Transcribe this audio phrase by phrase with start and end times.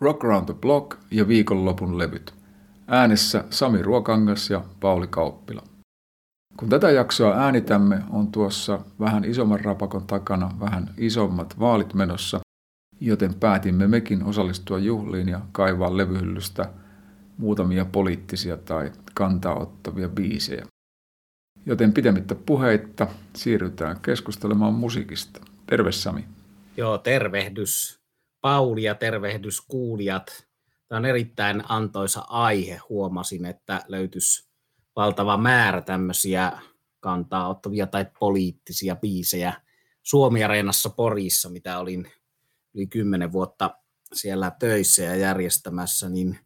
[0.00, 2.34] Rock Around the Block ja viikonlopun levyt.
[2.88, 5.62] Äänessä Sami Ruokangas ja Pauli Kauppila.
[6.56, 12.40] Kun tätä jaksoa äänitämme, on tuossa vähän isomman rapakon takana vähän isommat vaalit menossa,
[13.00, 16.70] joten päätimme mekin osallistua juhliin ja kaivaa levyhyllystä
[17.38, 20.66] muutamia poliittisia tai kantaa ottavia biisejä.
[21.66, 23.06] Joten pidemmittä puheitta
[23.36, 25.40] siirrytään keskustelemaan musiikista.
[25.66, 26.24] Terve Sami.
[26.76, 28.03] Joo, tervehdys
[28.44, 30.46] Pauli ja tervehdys kuulijat.
[30.88, 32.80] Tämä on erittäin antoisa aihe.
[32.88, 34.48] Huomasin, että löytyisi
[34.96, 36.52] valtava määrä tämmöisiä
[37.00, 39.52] kantaa ottavia tai poliittisia biisejä
[40.02, 42.10] Suomi-areenassa Porissa, mitä olin
[42.74, 43.70] yli kymmenen vuotta
[44.12, 46.38] siellä töissä ja järjestämässä, niin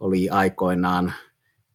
[0.00, 1.12] oli aikoinaan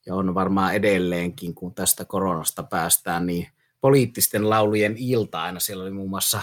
[0.06, 3.48] ja on varmaan edelleenkin, kun tästä koronasta päästään, niin
[3.82, 5.60] poliittisten laulujen ilta aina.
[5.60, 6.42] Siellä oli muun muassa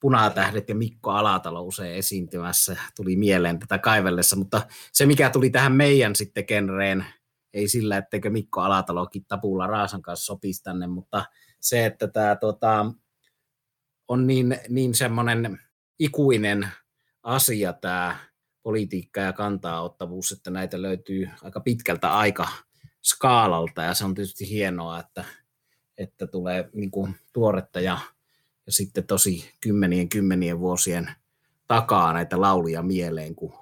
[0.00, 5.72] Punatähdet ja Mikko Alatalo usein esiintymässä, tuli mieleen tätä kaivellessa, mutta se mikä tuli tähän
[5.72, 7.06] meidän sitten genreen,
[7.54, 11.24] ei sillä, etteikö Mikko Alatalokin Tapulla Raasan kanssa sopisi tänne, mutta
[11.60, 12.86] se, että tämä tota,
[14.08, 15.60] on niin, niin semmoinen
[15.98, 16.68] ikuinen
[17.22, 18.16] asia tämä
[18.62, 22.48] politiikka ja kantaa-ottavuus, että näitä löytyy aika pitkältä aika
[23.02, 25.24] skaalalta ja se on tietysti hienoa, että,
[25.98, 27.98] että tulee niin kuin tuoretta ja
[28.66, 31.10] ja sitten tosi kymmenien kymmenien vuosien
[31.68, 33.54] takaa näitä lauluja mieleen, kun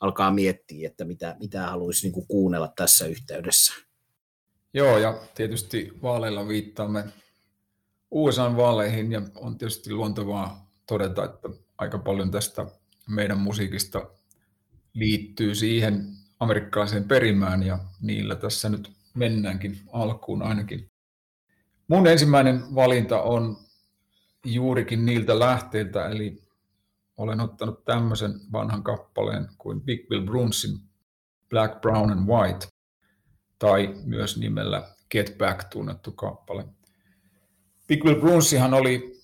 [0.00, 3.74] alkaa miettiä, että mitä, mitä haluaisi niin kuin kuunnella tässä yhteydessä.
[4.74, 7.04] Joo, ja tietysti vaaleilla viittaamme
[8.10, 11.48] USA-vaaleihin, ja on tietysti luontevaa todeta, että
[11.78, 12.66] aika paljon tästä
[13.08, 14.10] meidän musiikista
[14.94, 16.06] liittyy siihen
[16.40, 20.90] amerikkalaiseen perimään, ja niillä tässä nyt mennäänkin alkuun ainakin.
[21.88, 23.65] Mun ensimmäinen valinta on
[24.46, 26.42] juurikin niiltä lähteiltä, eli
[27.16, 30.78] olen ottanut tämmöisen vanhan kappaleen kuin Big Bill Brunsin
[31.50, 32.66] Black, Brown and White,
[33.58, 36.64] tai myös nimellä Get Back tunnettu kappale.
[37.88, 39.20] Big Bill Brunsihan oli,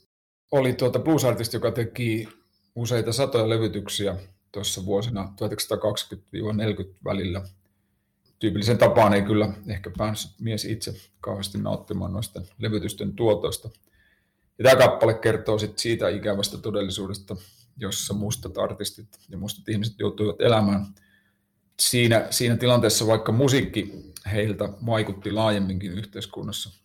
[0.50, 2.28] oli tuota blues-artisti, joka teki
[2.74, 4.16] useita satoja levytyksiä
[4.52, 5.32] tuossa vuosina
[6.84, 7.42] 1920-40 välillä.
[8.38, 13.70] Tyypillisen tapaan ei kyllä ehkä päässyt mies itse kauheasti nauttimaan noista levytysten tuotoista–
[14.58, 17.36] ja tämä kappale kertoo sit siitä ikävästä todellisuudesta,
[17.76, 20.86] jossa mustat artistit ja mustat ihmiset joutuivat elämään.
[21.80, 26.82] Siinä, siinä tilanteessa vaikka musiikki heiltä vaikutti laajemminkin yhteiskunnassa.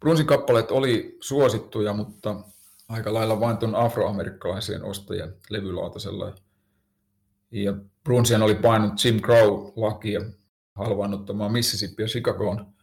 [0.00, 2.36] Brunsin kappaleet oli suosittuja, mutta
[2.88, 6.34] aika lailla vain tuon afroamerikkalaisien ostajien levylaatasella.
[7.50, 7.74] Ja
[8.04, 10.30] Brunsian oli painut Jim Crow-lakia
[10.74, 12.75] halvaannuttamaan Mississippi ja Chicagoon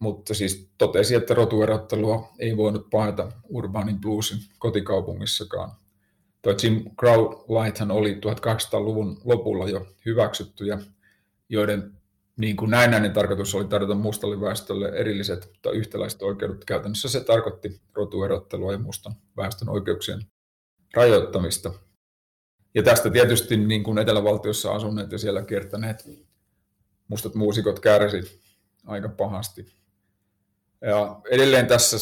[0.00, 5.72] mutta siis totesi, että rotuerottelua ei voinut paeta Urbanin bluesin kotikaupungissakaan.
[6.42, 10.78] Tuo Jim Crow Lighthan oli 1800-luvun lopulla jo hyväksyttyjä,
[11.48, 11.92] joiden
[12.36, 16.64] niin kuin näennäinen tarkoitus oli tarjota mustalle väestölle erilliset tai yhtäläiset oikeudet.
[16.64, 20.20] Käytännössä se tarkoitti rotuerottelua ja mustan väestön oikeuksien
[20.94, 21.72] rajoittamista.
[22.74, 26.08] Ja tästä tietysti niin kuin Etelävaltiossa asuneet ja siellä kiertäneet
[27.08, 28.40] mustat muusikot kärsi
[28.86, 29.79] aika pahasti.
[30.80, 31.96] Ja edelleen tässä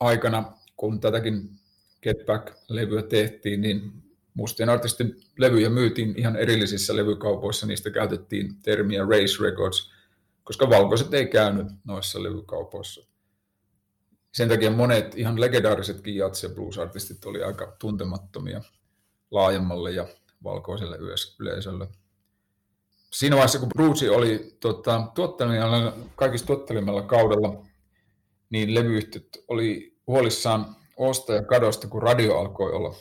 [0.00, 1.50] aikana, kun tätäkin
[2.02, 3.92] Get Back-levyä tehtiin, niin
[4.34, 9.92] mustien artistin levyjä myytiin ihan erillisissä levykaupoissa, niistä käytettiin termiä Race Records,
[10.44, 13.06] koska valkoiset ei käynyt noissa levykaupoissa.
[14.32, 18.62] Sen takia monet ihan legendaarisetkin jats- ja blues-artistit oli aika tuntemattomia
[19.30, 20.06] laajemmalle ja
[20.44, 20.98] valkoiselle
[21.38, 21.88] yleisölle.
[23.12, 27.64] Siinä vaiheessa, kun Bruce oli tota, tuottelijalla, kaikista tuottelimmalla kaudella,
[28.52, 32.94] niin levyyhtiöt oli huolissaan ostajakadosta, kun radio alkoi olla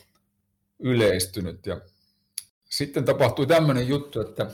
[0.79, 1.65] yleistynyt.
[1.65, 1.81] Ja
[2.69, 4.47] sitten tapahtui tämmöinen juttu, että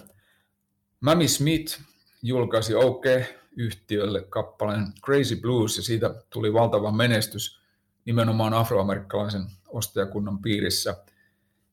[0.99, 1.79] Mammy Smith
[2.23, 7.59] julkaisi OK-yhtiölle kappaleen Crazy Blues, ja siitä tuli valtava menestys
[8.05, 10.95] nimenomaan afroamerikkalaisen ostajakunnan piirissä.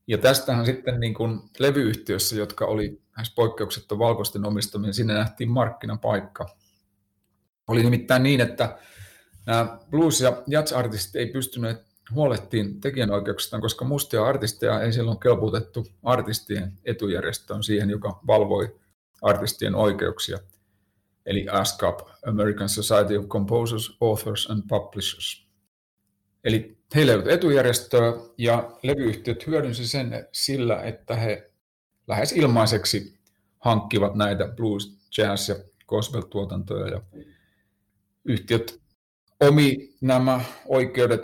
[0.06, 6.47] Ja tästähän sitten niin kuin levyyhtiössä, jotka oli lähes poikkeuksetta valkoisten omistamia, sinne nähtiin markkinapaikka.
[7.69, 8.79] Oli nimittäin niin, että
[9.46, 16.73] nämä blues- ja jazz-artistit ei pystyneet huolehtiin tekijänoikeuksistaan, koska mustia artisteja ei silloin kelpuutettu artistien
[16.85, 18.76] etujärjestöön siihen, joka valvoi
[19.23, 20.38] artistien oikeuksia,
[21.26, 25.46] eli ASCAP, American Society of Composers, Authors and Publishers.
[26.44, 31.50] Eli heillä ei ollut etujärjestöä ja levyyhtiöt hyödynsi sen sillä, että he
[32.06, 33.19] lähes ilmaiseksi
[33.58, 35.55] hankkivat näitä blues, jazz ja
[35.87, 37.00] gospel-tuotantoja ja
[38.25, 38.83] yhtiöt
[39.40, 41.20] omi nämä oikeudet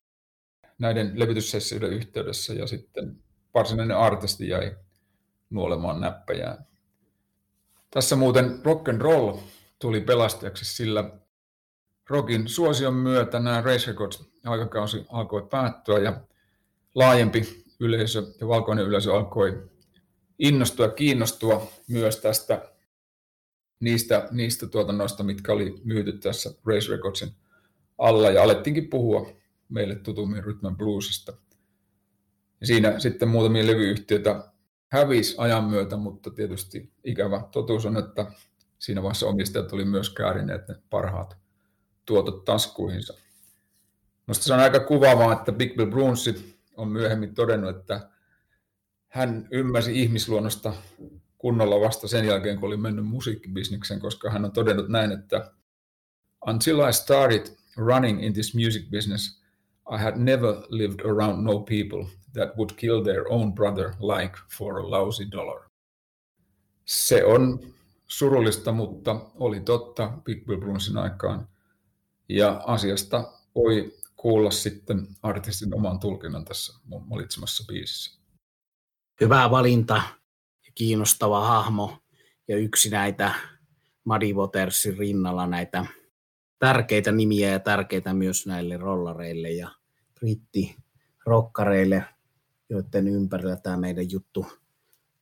[0.79, 3.17] näiden levytyssessioiden yhteydessä ja sitten
[3.55, 4.77] varsinainen artisti jäi
[5.51, 6.67] nuolemaan näppäjään.
[7.91, 9.37] Tässä muuten rock and roll
[9.79, 11.11] tuli pelastajaksi, sillä
[12.09, 16.21] rockin suosion myötä nämä Race Records aikakausi alkoi päättyä ja
[16.95, 19.71] laajempi yleisö ja valkoinen yleisö alkoi
[20.39, 22.73] innostua ja kiinnostua myös tästä
[23.81, 27.29] niistä, niistä tuotannoista, mitkä oli myyty tässä Race Recordsin
[28.01, 29.33] alla ja alettiinkin puhua
[29.69, 31.33] meille tutummin Rhythm Bluesista.
[32.61, 34.53] Ja siinä sitten muutamia levyyhtiöitä
[34.89, 38.27] hävisi ajan myötä, mutta tietysti ikävä totuus on, että
[38.79, 41.37] siinä vaiheessa omistajat oli myös käärineet ne parhaat
[42.07, 43.15] tuotot taskuihinsa.
[44.27, 48.11] Minusta se on aika kuvaavaa, että Big Bill Brunssi on myöhemmin todennut, että
[49.09, 50.73] hän ymmärsi ihmisluonnosta
[51.39, 55.53] kunnolla vasta sen jälkeen, kun oli mennyt musiikkibisneksen, koska hän on todennut näin, että
[56.47, 59.41] Until I started running in this music business,
[59.91, 64.79] I had never lived around no people that would kill their own brother like for
[64.79, 65.71] a lousy dollar.
[66.85, 67.61] Se on
[68.07, 71.49] surullista, mutta oli totta Big Bill Brunsin aikaan.
[72.29, 78.21] Ja asiasta voi kuulla sitten artistin oman tulkinnan tässä mun valitsemassa biisissä.
[79.21, 80.03] Hyvä valinta
[80.75, 81.99] kiinnostava hahmo
[82.49, 83.35] ja yksi näitä
[84.05, 85.87] Muddy Watersin rinnalla näitä
[86.61, 89.71] tärkeitä nimiä ja tärkeitä myös näille rollareille ja
[90.21, 92.05] brittirokkareille,
[92.69, 94.47] joiden ympärillä tämä meidän juttu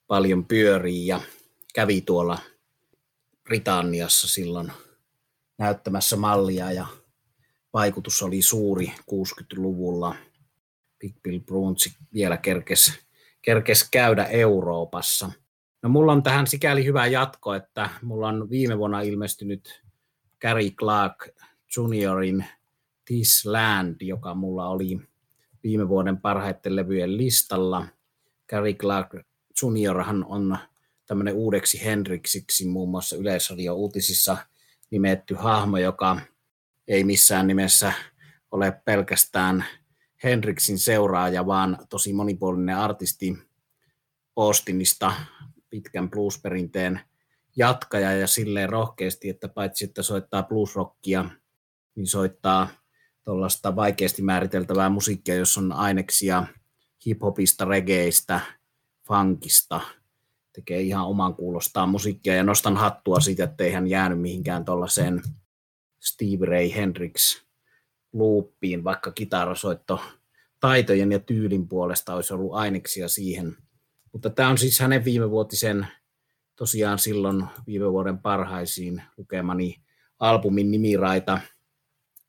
[0.06, 1.20] paljon pyörii ja
[1.74, 2.38] kävi tuolla
[3.44, 4.72] Britanniassa silloin
[5.58, 6.86] näyttämässä mallia ja
[7.72, 10.14] vaikutus oli suuri 60-luvulla.
[10.98, 12.92] Big Bill Brunswick vielä kerkesi
[13.42, 15.30] kerkes käydä Euroopassa.
[15.82, 19.82] No mulla on tähän sikäli hyvä jatko, että mulla on viime vuonna ilmestynyt
[20.40, 21.28] Gary Clark
[21.76, 22.44] Juniorin
[23.04, 25.00] This Land, joka mulla oli
[25.62, 27.86] viime vuoden parhaiten levyjen listalla.
[28.50, 29.14] Gary Clark
[29.62, 30.58] Juniorhan on
[31.06, 34.36] tämmöinen uudeksi Hendrixiksi muun muassa Yleisradio uutisissa
[34.90, 36.20] nimetty hahmo, joka
[36.88, 37.92] ei missään nimessä
[38.50, 39.64] ole pelkästään
[40.24, 43.38] Hendrixin seuraaja, vaan tosi monipuolinen artisti
[44.36, 45.12] Austinista,
[45.70, 47.00] pitkän bluesperinteen
[47.58, 51.24] jatkaja ja silleen rohkeasti, että paitsi että soittaa bluesrockia,
[51.94, 52.68] niin soittaa
[53.24, 56.46] tuollaista vaikeasti määriteltävää musiikkia, jos on aineksia
[57.06, 58.40] hiphopista, regeistä,
[59.06, 59.80] funkista,
[60.52, 65.22] tekee ihan oman kuulostaan musiikkia ja nostan hattua siitä, että ei hän jäänyt mihinkään tuollaiseen
[66.00, 67.42] Steve Ray Hendrix
[68.12, 70.00] loopiin, vaikka kitarasoitto
[70.60, 73.56] taitojen ja tyylin puolesta olisi ollut aineksia siihen.
[74.12, 75.86] Mutta tämä on siis hänen viimevuotisen,
[76.58, 79.82] tosiaan silloin viime vuoden parhaisiin lukemani
[80.18, 81.40] albumin nimiraita,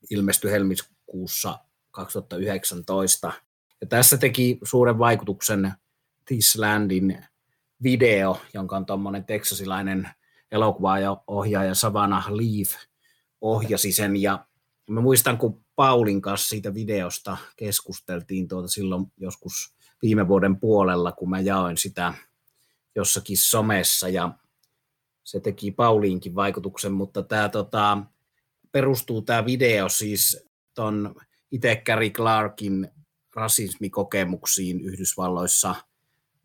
[0.09, 1.59] ilmestyi helmikuussa
[1.91, 3.33] 2019.
[3.81, 5.73] Ja tässä teki suuren vaikutuksen
[6.25, 7.25] Tislandin
[7.83, 10.09] video, jonka on tuommoinen teksasilainen
[10.51, 12.73] elokuva-ohjaaja Savannah Leaf
[13.41, 14.15] ohjasi sen.
[14.15, 14.45] Ja
[14.89, 21.29] mä muistan, kun Paulin kanssa siitä videosta keskusteltiin tuota silloin joskus viime vuoden puolella, kun
[21.29, 22.13] mä jaoin sitä
[22.99, 24.31] jossakin somessa ja
[25.23, 27.97] se teki Pauliinkin vaikutuksen, mutta tämä tota,
[28.71, 30.43] perustuu tämä video siis
[30.73, 31.15] ton
[31.51, 32.91] itse Gary Clarkin
[33.35, 35.75] rasismikokemuksiin Yhdysvalloissa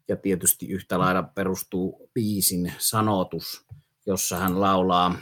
[0.08, 3.66] ja tietysti yhtä lailla perustuu biisin sanotus,
[4.06, 5.16] jossa hän laulaa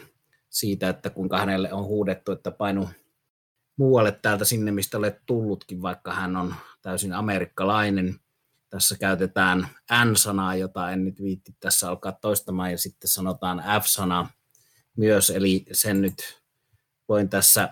[0.50, 2.88] siitä, että kuinka hänelle on huudettu, että painu
[3.76, 8.20] muualle täältä sinne, mistä olet tullutkin, vaikka hän on täysin amerikkalainen.
[8.72, 9.68] Tässä käytetään
[10.04, 14.28] N-sanaa, jota en nyt viitti tässä alkaa toistamaan, ja sitten sanotaan F-sana
[14.96, 16.42] myös, eli sen nyt
[17.08, 17.68] voin tässä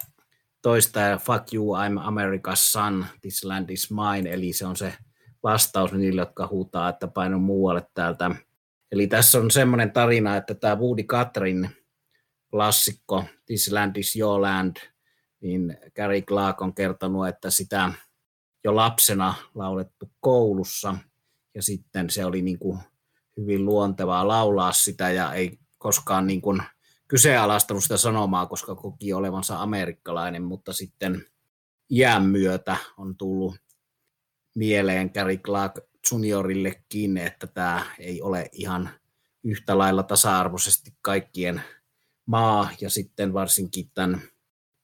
[0.63, 4.95] toistaa, fuck you, I'm America's son, this land is mine, eli se on se
[5.43, 8.31] vastaus niille, jotka huutaa, että paino muualle täältä.
[8.93, 11.71] Eli tässä on semmoinen tarina, että tämä Woody Katrin
[12.51, 14.77] klassikko This Land is Your Land,
[15.41, 17.93] niin Gary Clark on kertonut, että sitä
[18.65, 20.95] jo lapsena laulettu koulussa.
[21.55, 22.79] Ja sitten se oli niin kuin
[23.37, 26.63] hyvin luontevaa laulaa sitä ja ei koskaan niin kuin
[27.09, 31.27] kyseenalaistanut sitä sanomaa, koska koki olevansa amerikkalainen, mutta sitten
[31.91, 33.57] iän myötä on tullut
[34.55, 35.73] mieleen Gary Clark
[36.13, 38.91] juniorillekin, että tämä ei ole ihan
[39.45, 41.63] yhtä lailla tasa-arvoisesti kaikkien
[42.27, 42.71] maa.
[42.81, 44.23] Ja sitten varsinkin tämän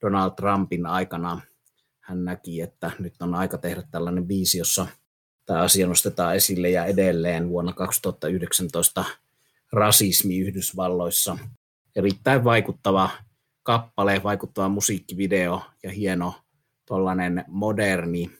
[0.02, 1.40] Donald Trumpin aikana
[2.06, 4.86] hän näki, että nyt on aika tehdä tällainen biisi, jossa
[5.46, 9.04] tämä asia nostetaan esille ja edelleen vuonna 2019
[9.72, 11.38] rasismi Yhdysvalloissa.
[11.96, 13.10] Erittäin vaikuttava
[13.62, 16.34] kappale, vaikuttava musiikkivideo ja hieno
[16.86, 18.30] tuollainen moderni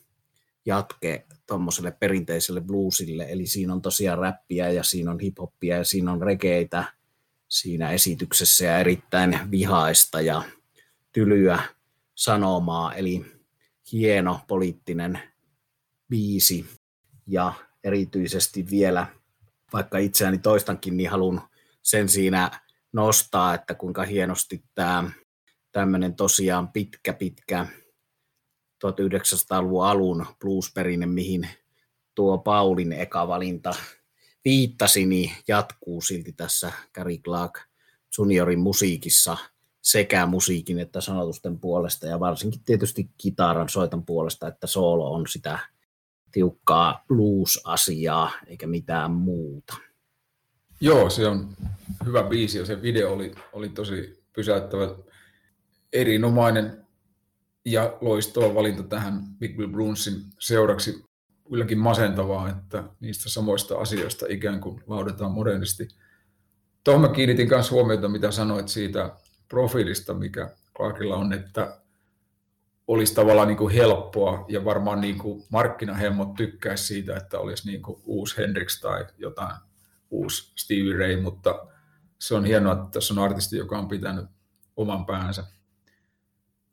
[0.66, 6.12] jatke tuommoiselle perinteiselle bluesille, eli siinä on tosiaan räppiä ja siinä on hiphoppia ja siinä
[6.12, 6.85] on regeitä
[7.49, 10.42] siinä esityksessä ja erittäin vihaista ja
[11.12, 11.62] tylyä
[12.14, 13.35] sanomaa, eli
[13.92, 15.20] hieno poliittinen
[16.08, 16.66] biisi.
[17.26, 17.52] Ja
[17.84, 19.06] erityisesti vielä,
[19.72, 21.42] vaikka itseäni toistankin, niin haluan
[21.82, 22.60] sen siinä
[22.92, 25.10] nostaa, että kuinka hienosti tämä
[25.72, 27.66] tämmöinen tosiaan pitkä, pitkä
[28.86, 31.48] 1900-luvun alun bluesperinne, mihin
[32.14, 33.74] tuo Paulin eka valinta
[34.44, 37.60] viittasi, niin jatkuu silti tässä Gary Clark
[38.18, 39.36] juniorin musiikissa
[39.86, 45.58] sekä musiikin että sanotusten puolesta ja varsinkin tietysti kitaran soitan puolesta, että soolo on sitä
[46.32, 49.76] tiukkaa blues-asiaa eikä mitään muuta.
[50.80, 51.56] Joo, se on
[52.06, 54.94] hyvä biisi ja se video oli, oli tosi pysäyttävä,
[55.92, 56.86] erinomainen
[57.64, 61.04] ja loistava valinta tähän Big Bill Bruinsin seuraksi.
[61.48, 65.88] Kylläkin masentavaa, että niistä samoista asioista ikään kuin laudetaan modernisti.
[66.84, 69.16] Tuohon mä kiinnitin myös huomiota, mitä sanoit siitä
[69.48, 71.80] profiilista, mikä Clarkilla on, että
[72.86, 77.82] olisi tavallaan niin kuin helppoa ja varmaan niin kuin markkinahemmot tykkäisi siitä, että olisi niin
[77.82, 79.56] kuin uusi Hendrix tai jotain
[80.10, 81.66] uusi Stevie Ray, mutta
[82.18, 84.24] se on hienoa, että tässä on artisti, joka on pitänyt
[84.76, 85.44] oman päänsä.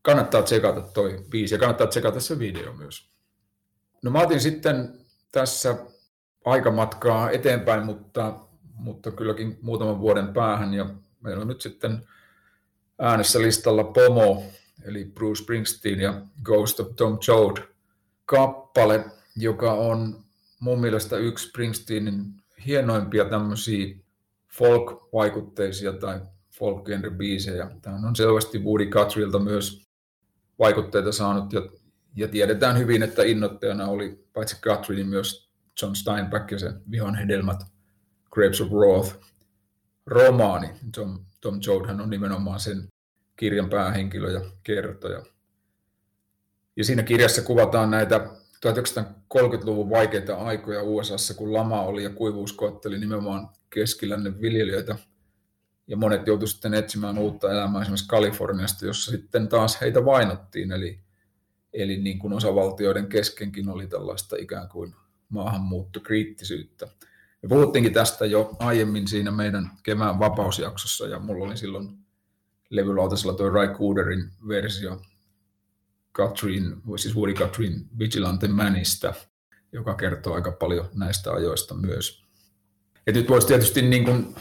[0.01, 3.09] Kannattaa tsekata toi biisi ja kannattaa tsekata se video myös.
[4.03, 4.99] No mä otin sitten
[5.31, 5.75] tässä
[6.45, 8.39] aikamatkaa eteenpäin, mutta,
[8.73, 10.89] mutta kylläkin muutaman vuoden päähän ja
[11.21, 12.07] meillä on nyt sitten
[12.99, 14.43] äänessä listalla Pomo,
[14.83, 17.57] eli Bruce Springsteen ja Ghost of Tom Joad
[18.25, 20.23] kappale, joka on
[20.59, 22.25] mun mielestä yksi Springsteenin
[22.65, 23.95] hienoimpia tämmöisiä
[24.53, 26.21] folk-vaikutteisia tai
[26.51, 26.85] folk
[27.17, 27.71] biisejä.
[27.81, 29.87] Tämä on selvästi Woody Guthrieilta myös
[30.59, 31.61] vaikutteita saanut ja,
[32.15, 35.49] ja tiedetään hyvin, että innoittajana oli paitsi Guthrie, niin myös
[35.81, 37.63] John Steinbeck ja se Vihon hedelmät
[38.31, 39.15] Grapes of Wrath
[40.05, 40.69] romaani.
[40.95, 42.87] Tom, Tom Joad on nimenomaan sen
[43.35, 45.23] kirjan päähenkilö ja kertoja.
[46.75, 48.27] Ja siinä kirjassa kuvataan näitä
[48.65, 54.95] 1930-luvun vaikeita aikoja USAssa, kun lama oli ja kuivuus koetteli nimenomaan keskilännen viljelijöitä.
[55.87, 60.71] Ja monet joutuivat sitten etsimään uutta elämää esimerkiksi Kaliforniasta, jossa sitten taas heitä vainottiin.
[60.71, 60.99] Eli,
[61.73, 64.95] eli niin kuin osavaltioiden keskenkin oli tällaista ikään kuin
[65.29, 66.87] maahanmuuttokriittisyyttä.
[67.43, 71.97] Me puhuttiinkin tästä jo aiemmin siinä meidän kevään vapausjaksossa, ja mulla oli silloin
[72.69, 75.01] levylautasella tuo Ray Cooderin versio
[76.11, 79.13] Katrin, siis Woody Katrin Vigilante Manista,
[79.71, 82.23] joka kertoo aika paljon näistä ajoista myös.
[83.05, 84.35] Ja nyt voisi tietysti niin kuin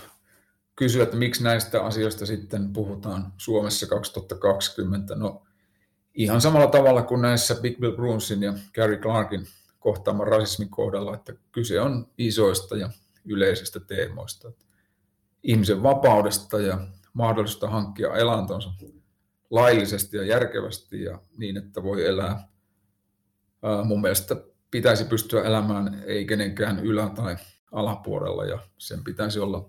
[0.76, 5.14] kysyä, että miksi näistä asioista sitten puhutaan Suomessa 2020.
[5.14, 5.42] No
[6.14, 9.46] ihan samalla tavalla kuin näissä Big Bill Bruinsin ja Gary Clarkin
[9.82, 12.90] kohtaaman rasismin kohdalla, että kyse on isoista ja
[13.24, 14.52] yleisistä teemoista.
[15.42, 18.70] Ihmisen vapaudesta ja mahdollista hankkia elantonsa
[19.50, 22.48] laillisesti ja järkevästi ja niin, että voi elää.
[23.84, 24.36] Mun mielestä
[24.70, 27.36] pitäisi pystyä elämään ei kenenkään ylä- tai
[27.72, 29.68] alapuolella ja sen pitäisi olla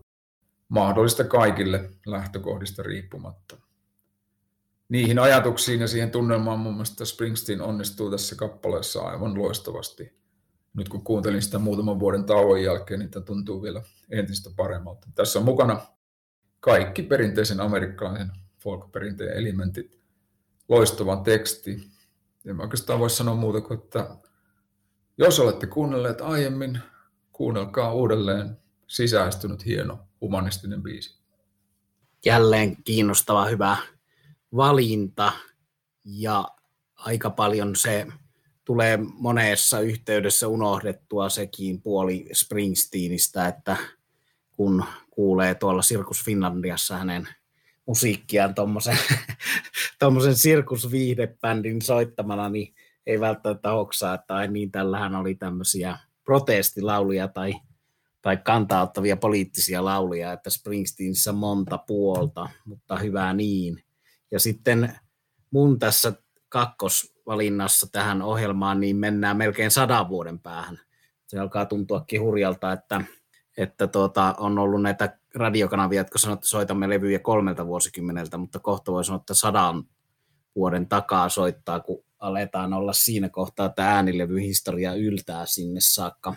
[0.69, 3.57] mahdollista kaikille lähtökohdista riippumatta.
[4.93, 10.13] Niihin ajatuksiin ja siihen tunnelmaan mun mielestä Springsteen onnistuu tässä kappaleessa aivan loistavasti.
[10.73, 15.07] Nyt kun kuuntelin sitä muutaman vuoden tauon jälkeen, niin tämä tuntuu vielä entistä paremmalta.
[15.15, 15.81] Tässä on mukana
[16.59, 19.99] kaikki perinteisen amerikkalaisen folk-perinteen elementit,
[20.69, 21.83] loistavan teksti.
[22.53, 24.17] Mä oikeastaan voisi sanoa muuta kuin, että
[25.17, 26.79] jos olette kuunnelleet aiemmin,
[27.31, 28.57] kuunnelkaa uudelleen
[28.87, 31.23] sisäistynyt hieno humanistinen biisi.
[32.25, 33.77] Jälleen kiinnostava hyvä
[34.55, 35.31] valinta
[36.05, 36.47] ja
[36.95, 38.07] aika paljon se
[38.65, 43.77] tulee monessa yhteydessä unohdettua sekin puoli Springsteenistä, että
[44.51, 47.27] kun kuulee tuolla Sirkus Finlandiassa hänen
[47.85, 48.97] musiikkiaan tuommoisen
[49.99, 52.73] tommosen sirkusviihdebändin soittamana, niin
[53.05, 57.53] ei välttämättä hoksaa, että ai niin, tällähän oli tämmöisiä protestilauluja tai,
[58.21, 63.83] tai kantauttavia poliittisia lauluja, että Springsteenissä monta puolta, mutta hyvä niin.
[64.33, 64.95] Ja sitten
[65.51, 66.13] mun tässä
[66.49, 70.79] kakkosvalinnassa tähän ohjelmaan, niin mennään melkein sadan vuoden päähän.
[71.27, 73.01] Se alkaa tuntua hurjalta, että
[73.57, 78.91] että tuota, on ollut näitä radiokanavia, jotka sanoo, että soitamme levyjä kolmelta vuosikymmeneltä, mutta kohta
[78.91, 79.83] voi sanoa, että sadan
[80.55, 86.35] vuoden takaa soittaa, kun aletaan olla siinä kohtaa, että äänilevyhistoria yltää sinne saakka.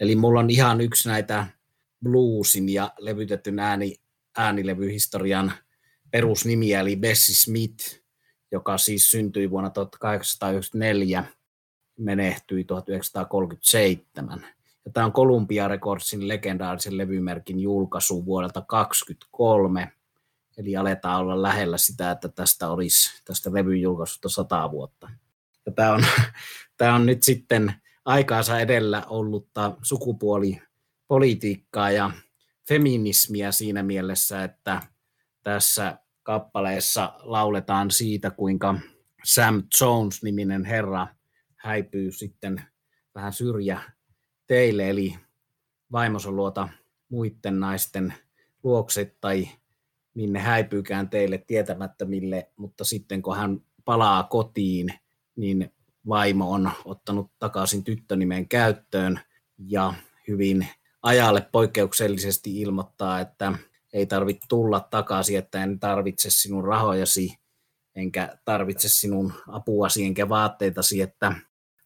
[0.00, 1.46] Eli mulla on ihan yksi näitä
[2.02, 3.96] bluesin ja levytetyn ääni,
[4.36, 5.52] äänilevyhistorian
[6.14, 8.00] perusnimiä, eli Bessie Smith,
[8.52, 11.24] joka siis syntyi vuonna 1894
[11.98, 14.46] menehtyi 1937.
[14.84, 19.92] Ja tämä on Columbia Recordsin legendaarisen levymerkin julkaisu vuodelta 1923,
[20.58, 25.10] eli aletaan olla lähellä sitä, että tästä olisi tästä levyn julkaisusta sata vuotta.
[25.66, 26.04] Ja tämä on,
[26.78, 32.10] tämä on nyt sitten aikaansa edellä ollutta sukupuolipolitiikkaa ja
[32.68, 34.82] feminismiä siinä mielessä, että
[35.42, 38.74] tässä kappaleessa lauletaan siitä, kuinka
[39.24, 41.06] Sam Jones-niminen herra
[41.56, 42.62] häipyy sitten
[43.14, 43.80] vähän syrjä
[44.46, 45.14] teille, eli
[45.92, 46.68] vaimonsa luota
[47.08, 48.14] muiden naisten
[48.62, 49.48] luokse tai
[50.14, 54.88] minne häipyykään teille tietämättömille, mutta sitten kun hän palaa kotiin,
[55.36, 55.72] niin
[56.08, 59.20] vaimo on ottanut takaisin tyttönimen käyttöön
[59.58, 59.94] ja
[60.28, 60.68] hyvin
[61.02, 63.52] ajalle poikkeuksellisesti ilmoittaa, että
[63.94, 67.38] ei tarvitse tulla takaisin, että en tarvitse sinun rahojasi,
[67.94, 71.32] enkä tarvitse sinun apuasi enkä vaatteitasi, että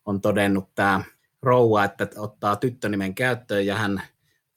[0.05, 1.05] on todennut tämä
[1.43, 4.03] rouva, että ottaa tyttönimen käyttöön ja hän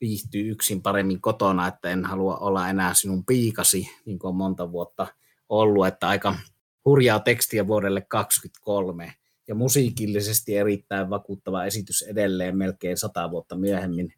[0.02, 4.72] viihtyy yksin paremmin kotona, että en halua olla enää sinun piikasi, niin kuin on monta
[4.72, 5.08] vuotta
[5.50, 6.36] ollut, että aika
[6.86, 9.14] hurjaa tekstiä vuodelle 2023
[9.48, 14.14] ja musiikillisesti erittäin vakuuttava esitys edelleen melkein sata vuotta myöhemmin.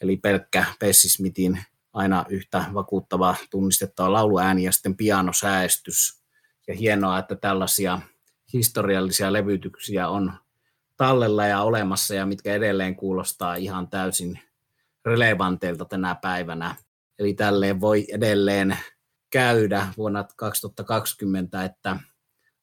[0.00, 1.58] Eli pelkkä Pessi Smithin
[1.96, 6.22] aina yhtä vakuuttava tunnistettava lauluääni ja sitten pianosäästys.
[6.68, 8.00] Ja hienoa, että tällaisia
[8.52, 10.32] historiallisia levytyksiä on
[10.96, 14.40] tallella ja olemassa ja mitkä edelleen kuulostaa ihan täysin
[15.04, 16.74] relevanteilta tänä päivänä.
[17.18, 18.78] Eli tälleen voi edelleen
[19.30, 21.96] käydä vuonna 2020, että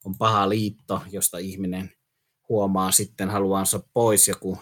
[0.06, 1.92] on paha liitto, josta ihminen
[2.50, 4.58] huomaa sitten haluansa pois ja kun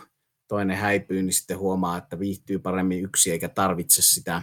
[0.48, 4.42] toinen häipyy, niin sitten huomaa, että viihtyy paremmin yksi eikä tarvitse sitä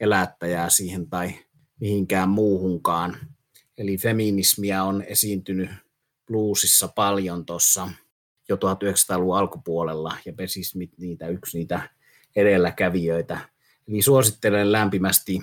[0.00, 1.34] elättäjää siihen tai
[1.80, 3.16] mihinkään muuhunkaan.
[3.78, 5.70] Eli feminismiä on esiintynyt
[6.26, 7.88] bluesissa paljon tuossa
[8.48, 11.90] jo 1900-luvun alkupuolella ja Besismit niitä yksi niitä
[12.36, 13.38] edelläkävijöitä.
[13.88, 15.40] Eli suosittelen lämpimästi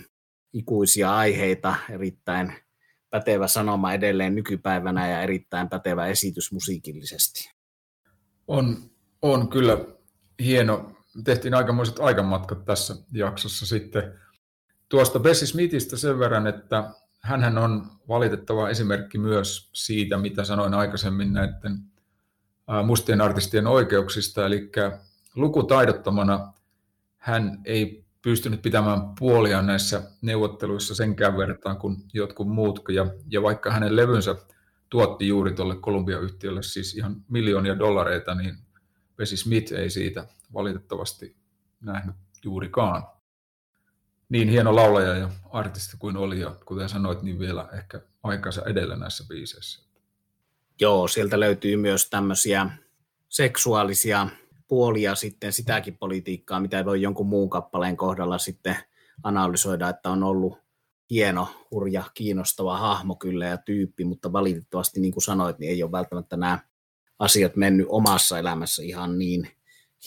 [0.54, 2.54] ikuisia aiheita, erittäin
[3.10, 7.52] pätevä sanoma edelleen nykypäivänä ja erittäin pätevä esitys musiikillisesti.
[8.48, 8.78] On,
[9.22, 9.78] on kyllä
[10.40, 10.92] hieno.
[11.24, 14.20] Tehtiin aikamoiset aikamatkat tässä jaksossa sitten.
[14.92, 16.90] Tuosta Bessie Smithistä sen verran, että
[17.22, 21.80] hän on valitettava esimerkki myös siitä, mitä sanoin aikaisemmin näiden
[22.86, 24.72] mustien artistien oikeuksista, eli
[25.36, 26.54] lukutaidottomana
[27.18, 32.80] hän ei pystynyt pitämään puolia näissä neuvotteluissa senkään verran kuin jotkut muut.
[32.90, 34.36] Ja, ja vaikka hänen levynsä
[34.90, 38.58] tuotti juuri tuolle Columbia-yhtiölle siis ihan miljoonia dollareita, niin
[39.18, 41.36] Bessie Smith ei siitä valitettavasti
[41.82, 43.21] nähnyt juurikaan.
[44.32, 48.96] Niin hieno laulaja ja artisti kuin oli, ja kuten sanoit, niin vielä ehkä aikansa edellä
[48.96, 49.84] näissä biiseissä.
[50.82, 52.70] Joo, sieltä löytyy myös tämmöisiä
[53.30, 54.28] seksuaalisia
[54.68, 58.76] puolia sitten sitäkin politiikkaa, mitä voi jonkun muun kappaleen kohdalla sitten
[59.24, 60.58] analysoida, että on ollut
[61.10, 65.92] hieno, hurja, kiinnostava hahmo kyllä ja tyyppi, mutta valitettavasti niin kuin sanoit, niin ei ole
[65.92, 66.60] välttämättä nämä
[67.20, 69.48] asiat mennyt omassa elämässä ihan niin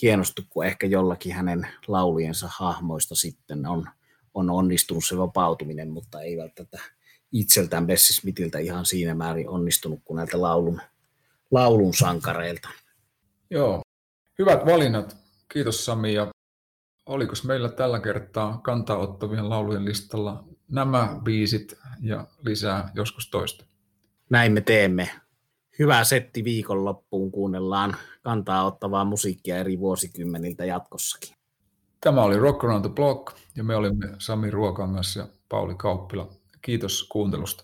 [0.01, 3.87] hienosti kuin ehkä jollakin hänen laulujensa hahmoista sitten on,
[4.35, 6.79] on onnistunut se vapautuminen, mutta ei välttämättä
[7.31, 10.81] itseltään Bessi Smithiltä ihan siinä määrin onnistunut kuin näiltä laulun,
[11.51, 12.69] laulun sankareilta.
[13.49, 13.81] Joo,
[14.39, 15.17] hyvät valinnat.
[15.53, 16.13] Kiitos Sami.
[16.13, 16.27] Ja
[17.05, 23.65] oliko meillä tällä kertaa kantaa ottavien laulujen listalla nämä biisit ja lisää joskus toista?
[24.29, 25.09] Näin me teemme.
[25.79, 27.31] Hyvä setti viikonloppuun.
[27.31, 31.34] Kuunnellaan kantaa ottavaa musiikkia eri vuosikymmeniltä jatkossakin.
[32.01, 36.29] Tämä oli Rock Around the Block ja me olimme Sami Ruokangas ja Pauli Kauppila.
[36.61, 37.63] Kiitos kuuntelusta.